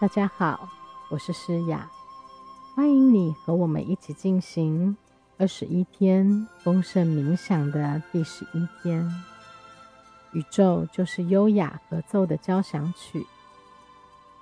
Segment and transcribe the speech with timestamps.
[0.00, 0.68] 大家好，
[1.08, 1.90] 我是诗雅，
[2.72, 4.96] 欢迎你和我们一起进行
[5.36, 9.10] 二十一天丰盛冥想的第十一天。
[10.30, 13.26] 宇宙就是优雅合奏的交响曲。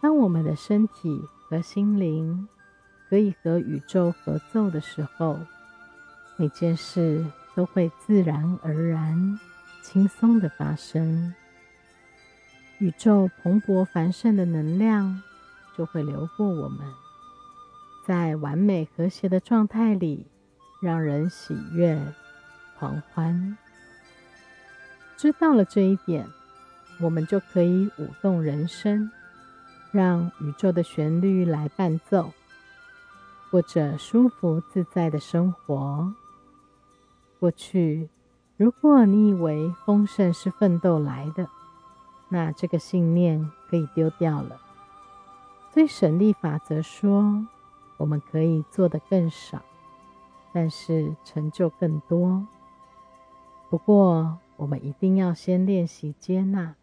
[0.03, 2.47] 当我们的身体和心灵
[3.09, 5.39] 可以和宇宙合奏的时候，
[6.37, 9.41] 每件事都会自然而然、
[9.83, 11.33] 轻松的发生。
[12.77, 15.23] 宇宙蓬勃繁盛的能量。
[15.77, 16.81] 就会流过我们，
[18.05, 20.27] 在完美和谐的状态里，
[20.81, 22.01] 让人喜悦、
[22.79, 23.59] 狂欢。
[25.17, 26.27] 知道了这一点，
[27.01, 29.11] 我们就可以舞动人生，
[29.93, 32.33] 让宇宙的旋律来伴奏，
[33.51, 36.15] 过着舒服自在的生活。
[37.39, 38.09] 过去，
[38.57, 41.49] 如果你以为丰盛是奋斗来的，
[42.31, 44.61] 那这个信念可以丢掉了。
[45.77, 47.47] 对省力法则说，
[47.99, 49.63] 我们可以做的更少，
[50.51, 52.47] 但是成就更多。
[53.69, 56.77] 不过，我们一定要先练习接纳。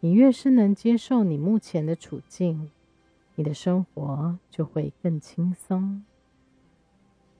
[0.00, 2.70] 你越是能接受你目前的处境，
[3.34, 6.02] 你的生活就会更轻松。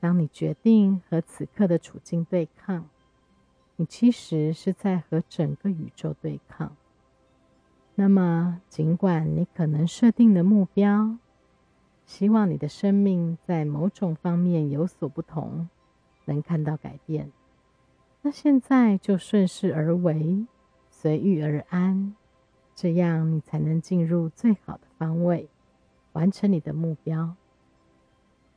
[0.00, 2.90] 当你决定和此刻的处境对抗，
[3.76, 6.76] 你其实是在和整个宇宙对抗。
[7.94, 11.18] 那么，尽管你可能设定的目标，
[12.06, 15.68] 希望你的生命在某种方面有所不同，
[16.24, 17.30] 能看到改变，
[18.22, 20.46] 那现在就顺势而为，
[20.90, 22.16] 随遇而安，
[22.74, 25.50] 这样你才能进入最好的方位，
[26.12, 27.36] 完成你的目标。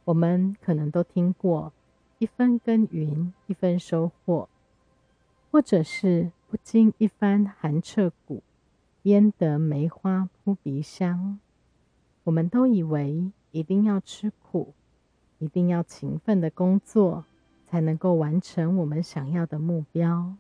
[0.06, 1.74] 我们可能都听过
[2.20, 4.48] “一分耕耘一分收获”，
[5.52, 8.42] 或者是“不经一番寒彻骨”。
[9.06, 11.40] 焉得梅花扑鼻香？
[12.24, 14.74] 我们都以为一定要吃苦，
[15.38, 17.26] 一定要勤奋的工作，
[17.68, 20.36] 才能够完成我们想要的目标。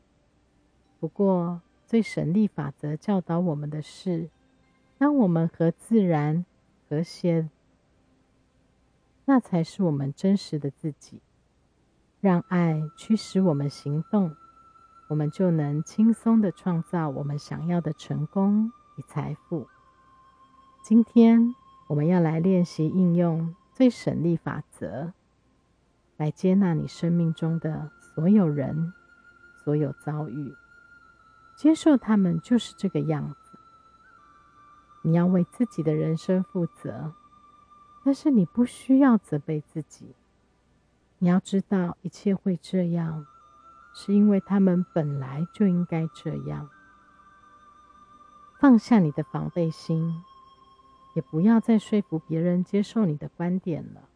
[0.99, 4.31] 不过，最神力法则教导我们的是：
[4.97, 6.43] 当我们和自然
[6.89, 7.47] 和谐，
[9.25, 11.21] 那才是我们真实的自己。
[12.19, 14.35] 让爱驱使我们行动。
[15.07, 19.67] 我们就能轻松的创造我们想要的成功与财富。
[20.83, 21.53] 今天
[21.87, 25.13] 我们要来练习应用最省力法则，
[26.17, 28.93] 来接纳你生命中的所有人、
[29.63, 30.55] 所有遭遇，
[31.55, 33.59] 接受他们就是这个样子。
[35.03, 37.13] 你要为自己的人生负责，
[38.03, 40.15] 但是你不需要责备自己。
[41.19, 43.27] 你要知道，一切会这样。
[43.97, 46.69] 是因为他们本来就应该这样。
[48.59, 50.21] 放下你的防备心，
[51.15, 54.09] 也不要再说服别人接受你的观点了。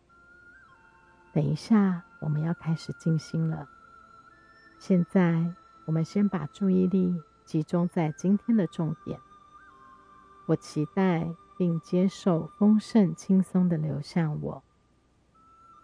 [1.32, 3.70] 等一下，我们要开始静心了。
[4.78, 5.54] 现在，
[5.86, 9.20] 我们先把注意力集中在今天的重点。
[10.48, 14.64] 我期待并接受丰盛、轻松的流向我。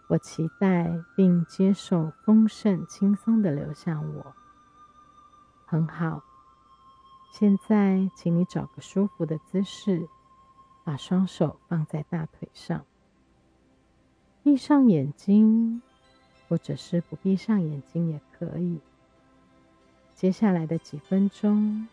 [0.08, 4.34] 我期待并接受丰盛、轻松的流向我。
[5.64, 6.22] 很好，
[7.32, 10.08] 现在请你找个舒服的姿势，
[10.84, 12.84] 把双手放在大腿上，
[14.44, 15.82] 闭上眼睛，
[16.48, 18.80] 或者是不闭上眼睛也可以。
[20.14, 21.88] 接下来的几分钟，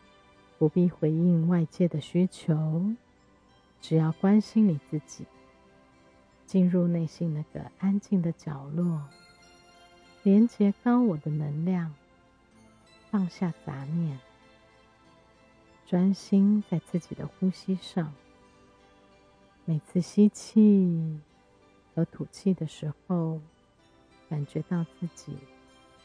[0.60, 2.94] 不必回应外界的需求，
[3.82, 5.26] 只要关心你自己。
[6.54, 9.02] 进入内心那个安静的角落，
[10.22, 11.92] 连接高我的能量，
[13.10, 14.20] 放下杂念，
[15.88, 18.14] 专心在自己的呼吸上。
[19.66, 21.20] 每次吸气
[21.96, 23.42] 和吐气的时候，
[24.30, 25.36] 感觉到自己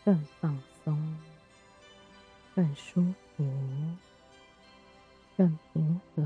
[0.02, 1.18] 更放松、
[2.54, 3.44] 更舒服、
[5.36, 6.24] 更平和。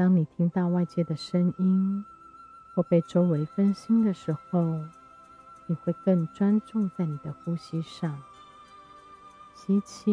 [0.00, 2.06] 当你听到外界的声音
[2.74, 4.80] 或被周围分心的时候，
[5.66, 8.18] 你会更专注在你的呼吸上。
[9.54, 10.10] 吸气，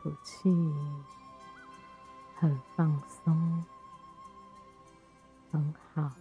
[0.00, 0.72] 吐气，
[2.36, 3.64] 很放松，
[5.50, 6.12] 很好。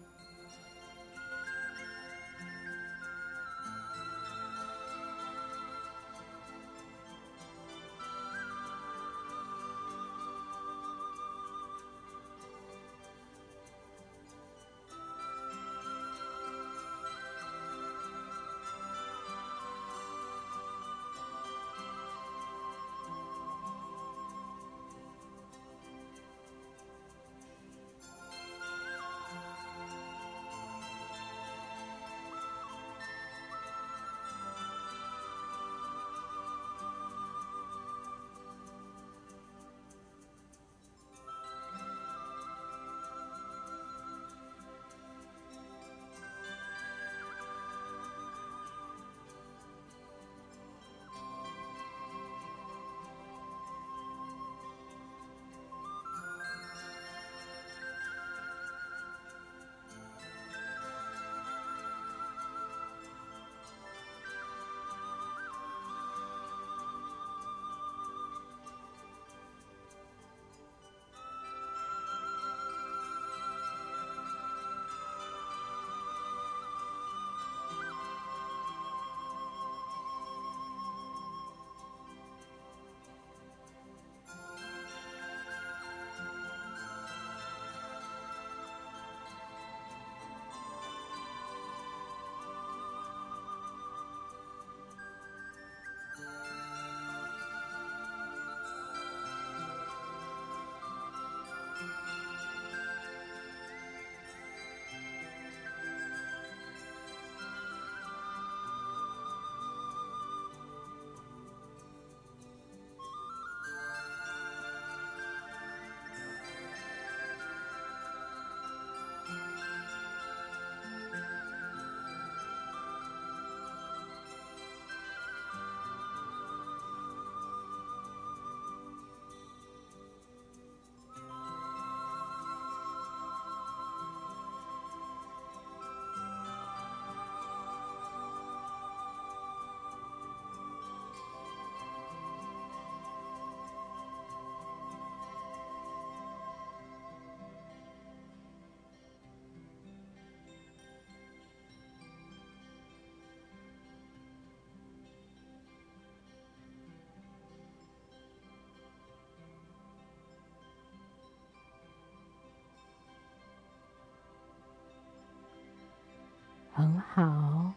[166.76, 167.72] 很好。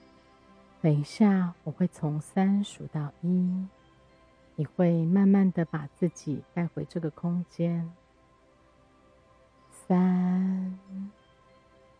[0.83, 3.69] 等一下，我会从三数到一，
[4.57, 7.89] 你会慢慢的把自己带回这个空间。
[9.71, 10.77] 三，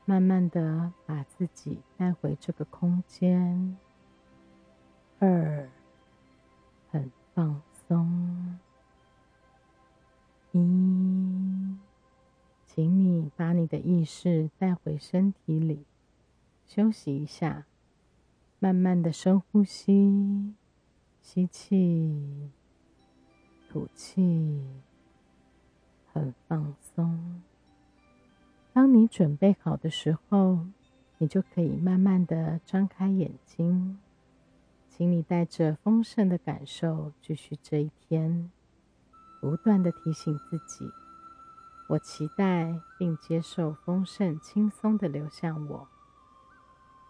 [0.05, 3.79] 慢慢的把自己带回这个空间。
[5.21, 5.69] 二，
[6.91, 8.59] 很放松。
[10.51, 11.79] 一，
[12.67, 15.85] 请你把你的意识带回身体里，
[16.69, 17.65] 休息一下，
[18.59, 20.53] 慢慢的深呼吸，
[21.23, 22.51] 吸气，
[23.71, 24.63] 吐气，
[26.13, 27.41] 很放松。
[28.75, 30.67] 当你准备好的时候，
[31.17, 33.99] 你就可以慢慢的张开眼睛。
[34.91, 38.51] 请你带着丰盛的感受继续这一天，
[39.41, 40.91] 不断的提醒自己：
[41.89, 45.89] 我期待并接受丰盛轻松的流向我。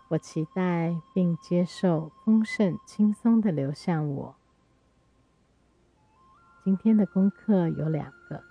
[0.08, 4.36] 我期待并接受丰盛轻松的流向我。
[6.64, 8.42] 今天的功课有两个。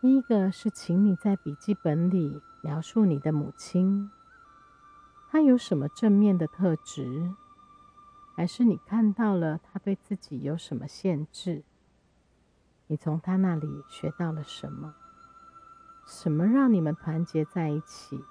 [0.00, 4.08] 第一个是，请你在笔记本里描述你的母亲，
[5.28, 7.34] 她有什么正面的特质，
[8.36, 11.64] 还是你看到了她对自己有什么限制？
[12.86, 14.94] 你从她那里学到了什么？
[16.06, 18.24] 什么让你们团结在一起？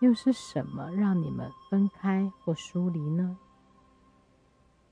[0.00, 3.38] 又是什么让你们分开或疏离呢？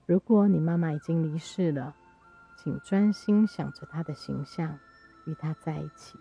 [0.06, 1.94] 如果你妈妈已经离世了，
[2.56, 4.78] 请专心想着她的形象。
[5.24, 6.18] 与她在一起，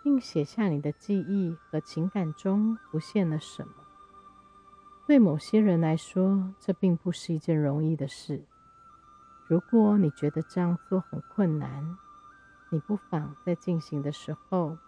[0.00, 3.74] 并写下你的记忆和情感中浮现了什么。
[5.08, 8.44] 对某些人来说，这并不是一件容易的事。
[9.48, 11.98] 如果你觉得这样做很困难，
[12.70, 14.78] 你不妨在进行的时候，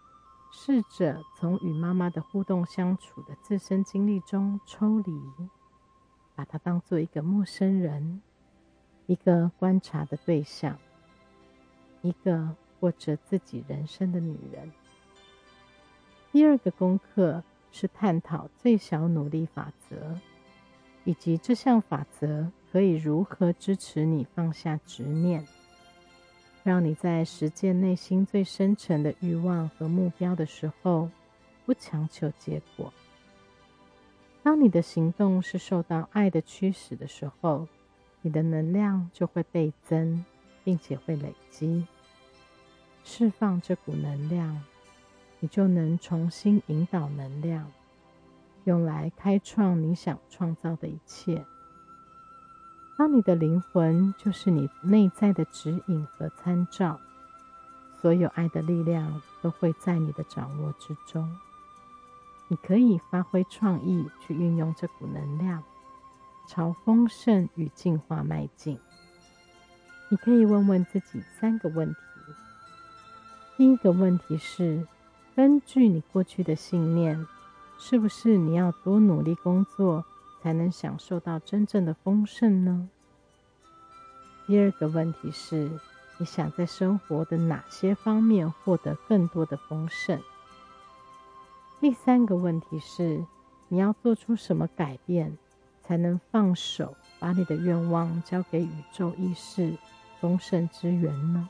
[0.51, 5.21] 试着从与妈妈的互动相处的自身经历中抽离，
[6.35, 8.23] 把它当做一个陌生人，
[9.07, 10.79] 一个观察的对象，
[12.03, 12.57] 一个。
[12.81, 14.71] 过着自己人生的女人。
[16.31, 20.17] 第二个功课是探讨最小努力法则，
[21.03, 25.45] 以及这项法则可以如何支持你放下执念，
[26.69, 31.09] 让你在实践内心最深沉的欲望和目标的时候，
[31.65, 32.93] 不强求结果。
[34.43, 37.67] 当你的行动是受到爱的驱使的时候，
[38.21, 40.23] 你的能量就会倍增，
[40.63, 41.87] 并且会累积。
[43.03, 44.63] 释放这股能量，
[45.41, 47.73] 你就能重新引导能量，
[48.65, 51.43] 用来开创你想创造的一切。
[52.99, 56.99] 当你的灵魂就是你内在的指引和参照，
[58.01, 61.39] 所有爱的力量都会在你的掌握之中。
[62.49, 65.63] 你可以发挥创意去运用这股能量，
[66.49, 68.77] 朝丰盛与进化迈进。
[70.09, 71.97] 你可以问问自己三个问题。
[73.57, 74.85] 第一个问题是：
[75.37, 77.25] 根据你过去的信念，
[77.79, 80.05] 是不是你要多努力工作
[80.49, 82.89] 才能享受到真正的丰盛呢？
[84.47, 85.71] 第二个问题是：
[86.17, 90.19] 你想在生活的哪些方面获得更多的丰盛？
[91.83, 93.27] 第三个问题是：
[93.69, 95.37] 你要做出什么改变，
[95.83, 99.77] 才能放手，把你的愿望交给宇宙意识、
[100.19, 101.47] 丰盛之源呢？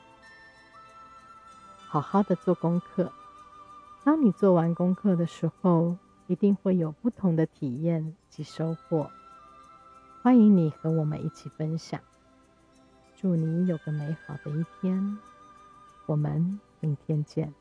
[1.87, 3.12] 好好的做功课。
[4.02, 5.97] 当你做完功课的时候，
[6.28, 9.11] 一定会有不同的体验及收获。
[10.23, 12.00] 欢迎你和我们一起分享。
[13.16, 15.18] 祝你有个美好的一天。
[16.06, 17.52] 我们明天见。